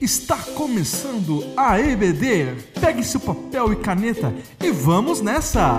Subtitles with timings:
[0.00, 2.56] Está começando a EBD.
[2.80, 5.76] Pegue seu papel e caneta e vamos nessa!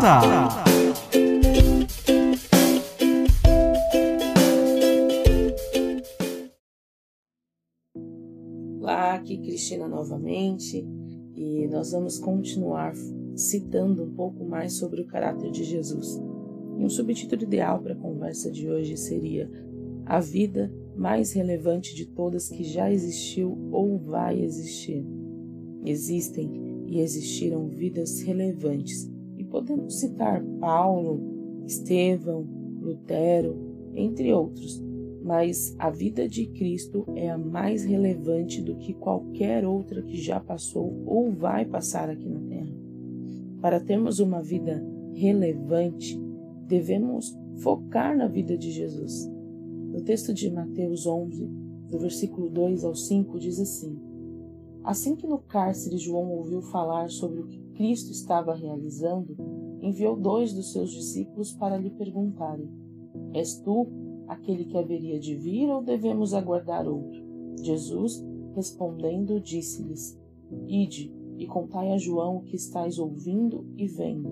[8.79, 10.85] Olá, aqui Cristina novamente
[11.35, 12.93] e nós vamos continuar
[13.35, 16.21] citando um pouco mais sobre o caráter de Jesus.
[16.77, 19.49] E um subtítulo ideal para a conversa de hoje seria
[20.05, 25.05] A Vida mais relevante de todas que já existiu ou vai existir.
[25.85, 26.51] Existem
[26.87, 32.45] e existiram vidas relevantes, e podemos citar Paulo, Estevão,
[32.81, 33.55] Lutero,
[33.95, 34.83] entre outros,
[35.23, 40.39] mas a vida de Cristo é a mais relevante do que qualquer outra que já
[40.39, 42.75] passou ou vai passar aqui na Terra.
[43.61, 46.19] Para termos uma vida relevante,
[46.67, 49.30] devemos focar na vida de Jesus
[49.91, 51.45] no texto de Mateus 11,
[51.89, 53.99] do versículo 2 ao 5, diz assim:
[54.83, 59.35] Assim que no cárcere João ouviu falar sobre o que Cristo estava realizando,
[59.81, 62.69] enviou dois dos seus discípulos para lhe perguntarem:
[63.33, 63.87] És tu
[64.27, 67.21] aquele que haveria de vir ou devemos aguardar outro?
[67.61, 70.17] Jesus, respondendo, disse-lhes:
[70.67, 74.29] Ide e contai a João o que estáis ouvindo e vendo.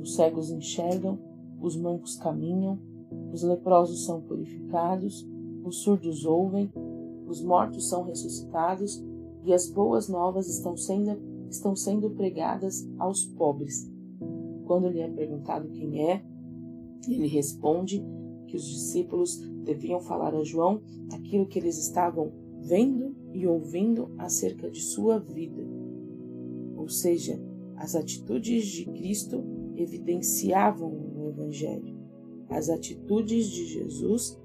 [0.00, 1.18] Os cegos enxergam,
[1.60, 2.78] os mancos caminham,
[3.32, 5.26] os leprosos são purificados,
[5.64, 6.70] os surdos ouvem,
[7.26, 9.02] os mortos são ressuscitados
[9.44, 11.18] e as boas novas estão sendo,
[11.48, 13.90] estão sendo pregadas aos pobres.
[14.66, 16.24] Quando lhe é perguntado quem é,
[17.08, 18.04] ele responde
[18.46, 24.70] que os discípulos deviam falar a João aquilo que eles estavam vendo e ouvindo acerca
[24.70, 25.62] de sua vida.
[26.76, 27.40] Ou seja,
[27.76, 29.42] as atitudes de Cristo
[29.76, 32.01] evidenciavam o Evangelho.
[32.52, 34.38] As atitudes de Jesus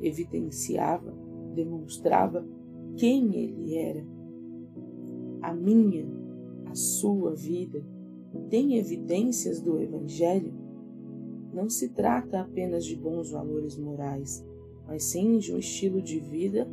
[0.00, 1.14] evidenciava,
[1.54, 2.46] demonstrava
[2.96, 4.04] quem ele era.
[5.42, 6.06] A minha,
[6.66, 7.84] a sua vida
[8.48, 10.54] tem evidências do evangelho.
[11.52, 14.44] Não se trata apenas de bons valores morais,
[14.86, 16.66] mas sim de um estilo de vida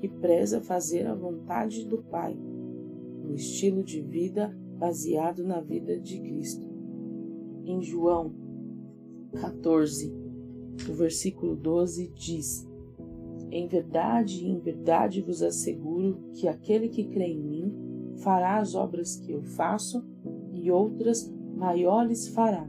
[0.00, 2.36] que preza fazer a vontade do Pai,
[3.24, 6.66] um estilo de vida baseado na vida de Cristo.
[7.64, 8.43] Em João
[9.40, 10.12] 14,
[10.88, 12.68] o versículo 12 diz:
[13.50, 17.74] Em verdade, em verdade vos asseguro que aquele que crê em mim
[18.18, 20.04] fará as obras que eu faço
[20.52, 22.68] e outras maiores fará,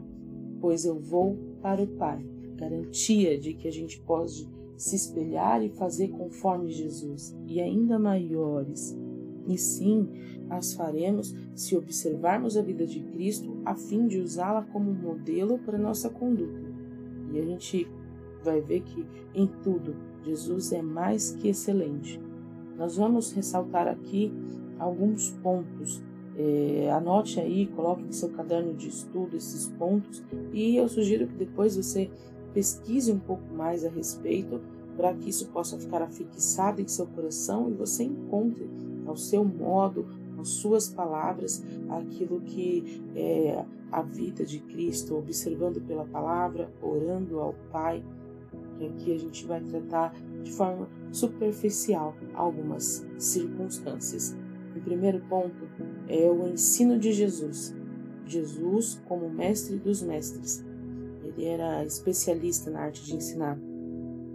[0.60, 2.24] pois eu vou para o Pai.
[2.56, 8.96] Garantia de que a gente pode se espelhar e fazer conforme Jesus, e ainda maiores.
[9.46, 10.08] E sim,
[10.50, 15.76] as faremos se observarmos a vida de Cristo a fim de usá-la como modelo para
[15.76, 16.60] nossa conduta.
[17.32, 17.88] E a gente
[18.44, 19.04] vai ver que
[19.34, 22.20] em tudo Jesus é mais que excelente.
[22.78, 24.32] Nós vamos ressaltar aqui
[24.78, 26.00] alguns pontos.
[26.38, 30.22] É, anote aí, coloque em seu caderno de estudo esses pontos
[30.52, 32.10] e eu sugiro que depois você
[32.52, 34.60] pesquise um pouco mais a respeito
[34.96, 38.68] para que isso possa ficar afixado em seu coração e você encontre
[39.06, 40.06] ao seu modo,
[40.40, 47.54] as suas palavras, aquilo que é a vida de Cristo, observando pela palavra, orando ao
[47.70, 48.04] Pai.
[48.78, 54.36] E aqui a gente vai tratar de forma superficial algumas circunstâncias.
[54.76, 55.66] O primeiro ponto
[56.08, 57.74] é o ensino de Jesus.
[58.26, 60.64] Jesus como mestre dos mestres.
[61.24, 63.58] Ele era especialista na arte de ensinar.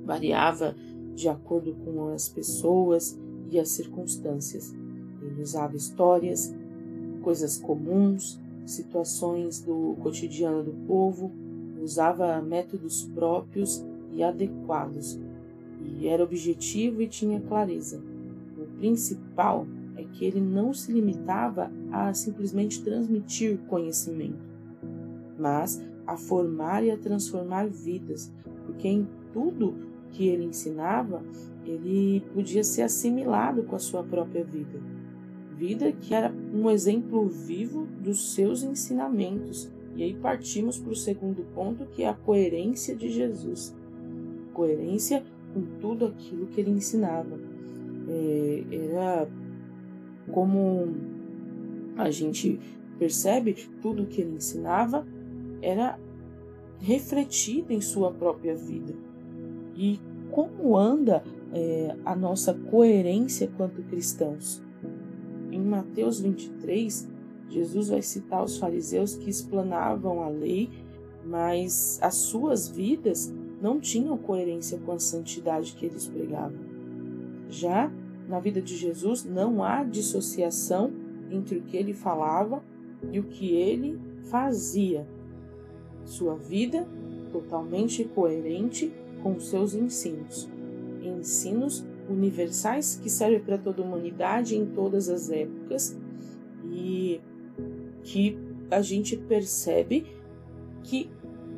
[0.04, 0.76] Variava
[1.14, 3.20] de acordo com as pessoas
[3.50, 4.74] e as circunstâncias.
[5.22, 6.54] Ele usava histórias,
[7.22, 11.32] coisas comuns, situações do cotidiano do povo,
[11.82, 15.20] usava métodos próprios e adequados,
[15.80, 18.02] e era objetivo e tinha clareza.
[18.58, 19.66] O principal
[19.96, 24.46] é que ele não se limitava a simplesmente transmitir conhecimento,
[25.40, 28.32] mas a formar e a transformar vidas,
[28.66, 29.76] porque em tudo
[30.12, 31.24] que ele ensinava,
[31.66, 35.01] ele podia ser assimilado com a sua própria vida
[35.62, 39.72] vida que era um exemplo vivo dos seus ensinamentos.
[39.96, 43.76] E aí partimos para o segundo ponto, que é a coerência de Jesus.
[44.54, 45.24] Coerência
[45.54, 47.40] com tudo aquilo que ele ensinava.
[48.10, 49.30] É, era
[50.32, 50.96] como
[51.96, 52.60] a gente
[52.98, 53.54] percebe,
[53.84, 55.06] tudo que ele ensinava
[55.62, 56.00] era
[56.80, 58.96] refletido em sua própria vida.
[59.76, 60.00] E
[60.32, 61.24] como anda
[61.54, 64.64] é, a nossa coerência quanto cristãos?
[65.52, 67.10] Em Mateus 23,
[67.50, 70.70] Jesus vai citar os fariseus que explanavam a lei,
[71.26, 73.32] mas as suas vidas
[73.62, 76.58] não tinham coerência com a santidade que eles pregavam.
[77.50, 77.92] Já
[78.28, 80.92] na vida de Jesus não há dissociação
[81.30, 82.64] entre o que ele falava
[83.12, 84.00] e o que ele
[84.30, 85.06] fazia.
[86.06, 86.88] Sua vida
[87.32, 90.50] totalmente coerente com os seus ensinos.
[91.04, 95.98] Ensinos universais que servem para toda a humanidade em todas as épocas
[96.72, 97.20] e
[98.04, 98.38] que
[98.70, 100.06] a gente percebe
[100.84, 101.10] que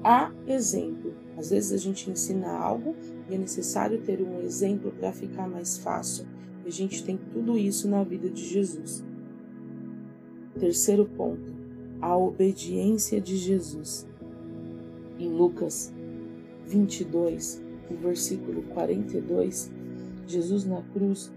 [0.04, 1.14] há exemplo.
[1.38, 2.96] Às vezes a gente ensina algo
[3.30, 6.26] e é necessário ter um exemplo para ficar mais fácil.
[6.66, 9.04] E a gente tem tudo isso na vida de Jesus.
[10.60, 11.54] Terceiro ponto,
[12.00, 14.08] a obediência de Jesus.
[15.20, 15.94] Em Lucas
[16.68, 19.72] 22, o versículo 42,
[20.26, 21.32] Jesus na cruz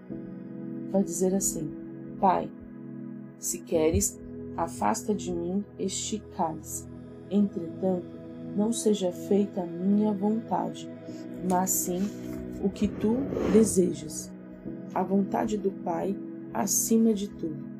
[0.90, 1.70] vai dizer assim:
[2.20, 2.50] Pai,
[3.38, 4.20] se queres,
[4.56, 6.86] afasta de mim este cálice.
[7.30, 8.16] Entretanto,
[8.56, 10.88] não seja feita a minha vontade,
[11.48, 12.00] mas sim
[12.62, 13.16] o que tu
[13.52, 14.32] desejas.
[14.94, 16.16] A vontade do Pai
[16.54, 17.76] acima de tudo.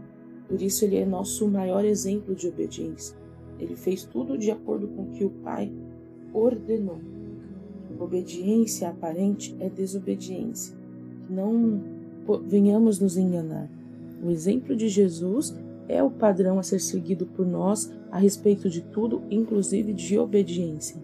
[0.49, 3.17] Por isso, ele é nosso maior exemplo de obediência.
[3.59, 5.73] Ele fez tudo de acordo com o que o Pai
[6.33, 7.01] ordenou.
[7.99, 10.77] Obediência aparente é desobediência.
[11.29, 11.81] Não
[12.47, 13.69] venhamos nos enganar.
[14.23, 15.55] O exemplo de Jesus
[15.89, 21.01] é o padrão a ser seguido por nós a respeito de tudo, inclusive de obediência.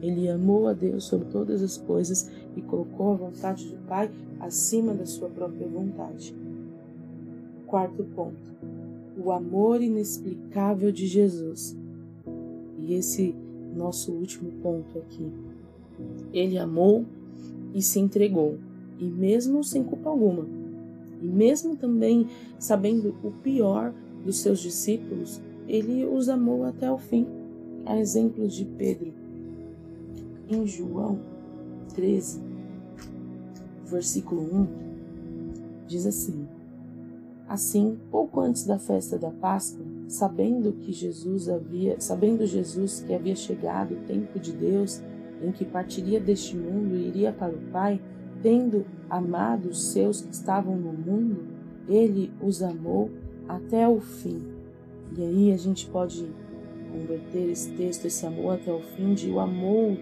[0.00, 4.92] Ele amou a Deus sobre todas as coisas e colocou a vontade do Pai acima
[4.94, 6.34] da sua própria vontade.
[7.66, 8.54] Quarto ponto:
[9.22, 11.76] o amor inexplicável de Jesus.
[12.78, 13.34] E esse
[13.74, 15.32] nosso último ponto aqui.
[16.32, 17.04] Ele amou
[17.72, 18.58] e se entregou,
[18.98, 20.46] e mesmo sem culpa alguma,
[21.20, 23.94] e mesmo também sabendo o pior
[24.24, 27.26] dos seus discípulos, ele os amou até o fim.
[27.86, 29.12] A exemplo de Pedro.
[30.48, 31.18] Em João
[31.94, 32.40] 13,
[33.84, 34.66] versículo 1,
[35.86, 36.46] diz assim:
[37.46, 43.36] Assim, pouco antes da festa da Páscoa, sabendo que Jesus havia, sabendo Jesus que havia
[43.36, 45.02] chegado o tempo de Deus
[45.42, 48.00] em que partiria deste mundo e iria para o Pai,
[48.44, 51.46] tendo amado os seus que estavam no mundo,
[51.88, 53.10] ele os amou
[53.48, 54.42] até o fim.
[55.16, 56.30] E aí a gente pode
[56.92, 59.96] converter esse texto, esse amor até o fim, de o amor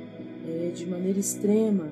[0.44, 1.86] é, de maneira extrema,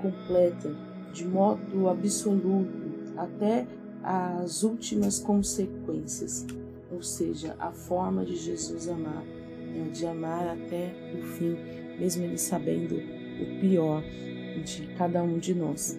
[0.00, 0.72] completa,
[1.12, 2.70] de modo absoluto,
[3.16, 3.66] até
[4.00, 6.46] as últimas consequências,
[6.92, 11.56] ou seja, a forma de Jesus amar, né, de amar até o fim,
[11.98, 14.04] mesmo ele sabendo o pior
[14.62, 15.98] de cada um de nós.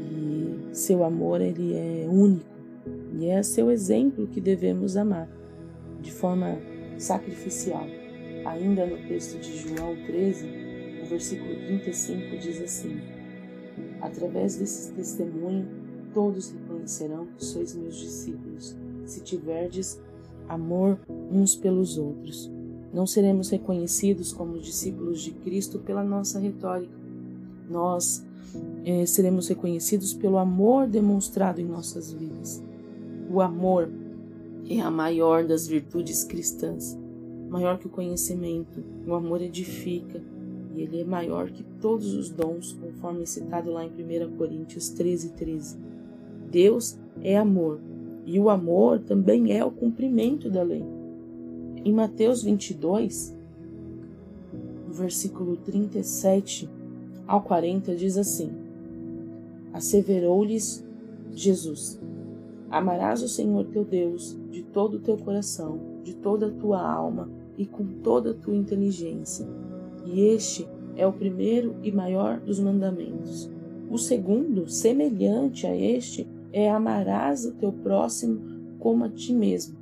[0.00, 2.52] E seu amor ele é único
[3.14, 5.28] e é seu exemplo que devemos amar
[6.00, 6.58] de forma
[6.98, 7.86] sacrificial.
[8.44, 10.46] Ainda no texto de João 13,
[11.02, 13.00] o versículo 35 diz assim:
[14.00, 15.68] Através desse testemunho,
[16.12, 20.00] todos reconhecerão que sois meus discípulos, se tiverdes
[20.48, 20.98] amor
[21.30, 22.50] uns pelos outros.
[22.92, 26.92] Não seremos reconhecidos como discípulos de Cristo pela nossa retórica.
[27.72, 28.22] Nós
[28.84, 32.62] é, seremos reconhecidos pelo amor demonstrado em nossas vidas.
[33.30, 33.90] O amor
[34.68, 36.98] é a maior das virtudes cristãs,
[37.48, 38.84] maior que o conhecimento.
[39.06, 40.22] O amor edifica
[40.74, 45.32] e ele é maior que todos os dons, conforme citado lá em 1 Coríntios 13,
[45.32, 45.78] 13.
[46.50, 47.80] Deus é amor
[48.26, 50.84] e o amor também é o cumprimento da lei.
[51.84, 53.34] Em Mateus 22,
[54.90, 56.68] versículo 37
[57.26, 58.50] ao 40, diz assim:
[59.72, 60.84] Asseverou-lhes
[61.30, 62.00] Jesus:
[62.70, 67.30] Amarás o Senhor teu Deus de todo o teu coração, de toda a tua alma
[67.56, 69.46] e com toda a tua inteligência.
[70.04, 73.50] E este é o primeiro e maior dos mandamentos.
[73.90, 78.40] O segundo, semelhante a este, é amarás o teu próximo
[78.78, 79.78] como a ti mesmo.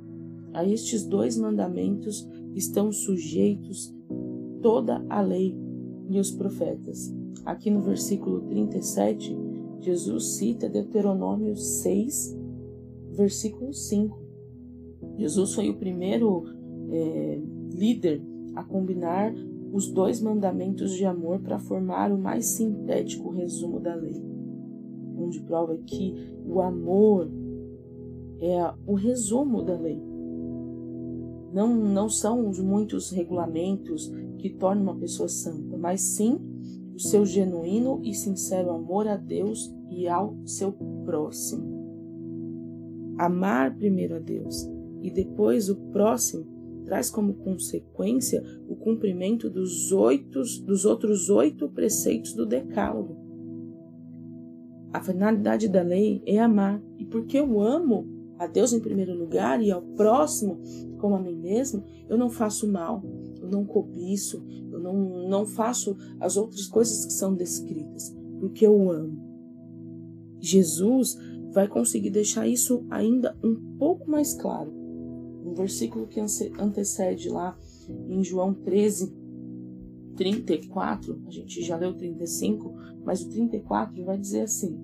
[0.53, 3.93] A estes dois mandamentos estão sujeitos
[4.61, 5.57] toda a lei
[6.09, 7.20] e os profetas.
[7.45, 9.37] Aqui no versículo 37,
[9.79, 12.37] Jesus cita Deuteronômio 6,
[13.11, 14.19] versículo 5.
[15.17, 16.43] Jesus foi o primeiro
[16.89, 17.41] é,
[17.73, 18.21] líder
[18.55, 19.33] a combinar
[19.71, 24.21] os dois mandamentos de amor para formar o mais sintético resumo da lei,
[25.17, 26.13] onde prova que
[26.45, 27.29] o amor
[28.39, 30.01] é o resumo da lei.
[31.53, 36.39] Não, não são os muitos regulamentos que tornam uma pessoa santa, mas sim
[37.01, 40.71] seu genuíno e sincero amor a Deus e ao seu
[41.03, 41.81] próximo
[43.17, 44.67] amar primeiro a Deus
[45.01, 46.45] e depois o próximo
[46.85, 53.17] traz como consequência o cumprimento dos, oito, dos outros oito preceitos do Decálogo.
[54.91, 56.83] a finalidade da lei é amar.
[56.97, 60.59] E porque eu amo a Deus em primeiro lugar e ao próximo
[60.97, 63.03] como a mim mesmo, eu não faço mal,
[63.41, 64.45] eu não cobiço,
[64.81, 69.31] não, não faço as outras coisas que são descritas, porque eu amo.
[70.39, 71.17] Jesus
[71.51, 74.71] vai conseguir deixar isso ainda um pouco mais claro.
[75.43, 77.57] No versículo que antecede lá
[78.07, 79.13] em João 13,
[80.15, 82.73] 34, a gente já leu 35,
[83.03, 84.77] mas o 34 vai dizer assim: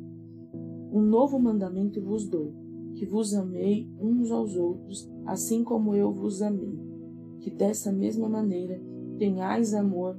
[0.92, 2.54] Um novo mandamento vos dou,
[2.96, 6.78] que vos amei uns aos outros, assim como eu vos amei.
[7.40, 8.82] Que dessa mesma maneira
[9.18, 10.16] tenhais amor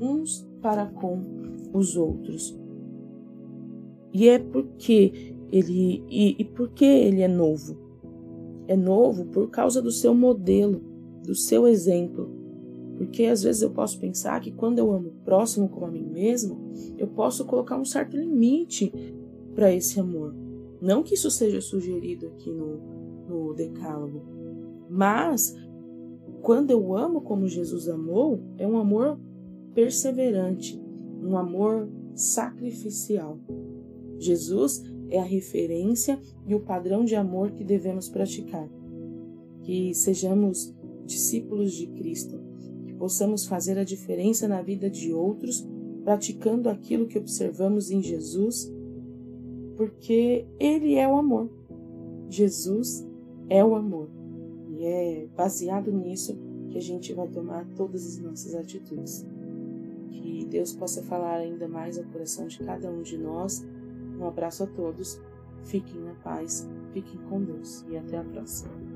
[0.00, 1.22] uns para com
[1.72, 2.58] os outros.
[4.12, 7.76] E é porque ele e, e porque ele é novo.
[8.66, 10.80] É novo por causa do seu modelo,
[11.24, 12.36] do seu exemplo.
[12.96, 16.04] Porque às vezes eu posso pensar que quando eu amo o próximo como a mim
[16.04, 18.92] mesmo, eu posso colocar um certo limite
[19.54, 20.34] para esse amor.
[20.80, 22.80] Não que isso seja sugerido aqui no,
[23.28, 24.22] no Decálogo,
[24.90, 25.54] mas
[26.42, 29.18] quando eu amo como Jesus amou, é um amor
[29.74, 30.80] perseverante,
[31.22, 33.38] um amor sacrificial.
[34.18, 38.68] Jesus é a referência e o padrão de amor que devemos praticar.
[39.62, 42.40] Que sejamos discípulos de Cristo,
[42.86, 45.66] que possamos fazer a diferença na vida de outros,
[46.04, 48.72] praticando aquilo que observamos em Jesus,
[49.76, 51.50] porque Ele é o amor.
[52.28, 53.06] Jesus
[53.48, 54.17] é o amor.
[54.78, 56.38] E é baseado nisso
[56.70, 59.26] que a gente vai tomar todas as nossas atitudes.
[60.08, 63.66] Que Deus possa falar ainda mais ao coração de cada um de nós
[64.18, 65.20] um abraço a todos,
[65.64, 68.87] fiquem na paz, fiquem com Deus e até a próxima.